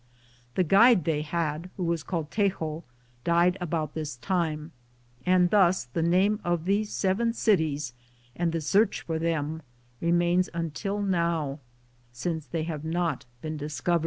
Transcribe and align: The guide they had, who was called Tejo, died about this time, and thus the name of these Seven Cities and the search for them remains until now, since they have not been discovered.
The 0.55 0.63
guide 0.63 1.05
they 1.05 1.21
had, 1.21 1.69
who 1.77 1.83
was 1.83 2.01
called 2.01 2.31
Tejo, 2.31 2.81
died 3.23 3.55
about 3.61 3.93
this 3.93 4.15
time, 4.15 4.71
and 5.27 5.51
thus 5.51 5.83
the 5.83 6.01
name 6.01 6.39
of 6.43 6.65
these 6.65 6.91
Seven 6.91 7.33
Cities 7.33 7.93
and 8.35 8.51
the 8.51 8.61
search 8.61 9.01
for 9.01 9.19
them 9.19 9.61
remains 9.99 10.49
until 10.55 11.03
now, 11.03 11.59
since 12.11 12.47
they 12.47 12.63
have 12.63 12.83
not 12.83 13.25
been 13.43 13.57
discovered. 13.57 13.99